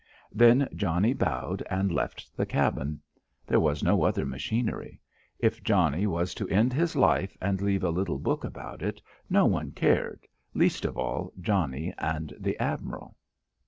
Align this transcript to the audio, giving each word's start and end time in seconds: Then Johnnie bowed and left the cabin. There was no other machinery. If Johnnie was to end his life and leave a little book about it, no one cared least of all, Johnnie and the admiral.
Then 0.33 0.67
Johnnie 0.75 1.13
bowed 1.13 1.61
and 1.69 1.91
left 1.91 2.35
the 2.35 2.47
cabin. 2.47 3.01
There 3.45 3.59
was 3.59 3.83
no 3.83 4.01
other 4.03 4.25
machinery. 4.25 4.99
If 5.37 5.61
Johnnie 5.63 6.07
was 6.07 6.33
to 6.33 6.49
end 6.49 6.73
his 6.73 6.95
life 6.95 7.37
and 7.39 7.61
leave 7.61 7.83
a 7.83 7.91
little 7.91 8.17
book 8.17 8.43
about 8.43 8.81
it, 8.81 8.99
no 9.29 9.45
one 9.45 9.69
cared 9.73 10.27
least 10.55 10.85
of 10.85 10.97
all, 10.97 11.31
Johnnie 11.39 11.93
and 11.99 12.33
the 12.39 12.57
admiral. 12.59 13.15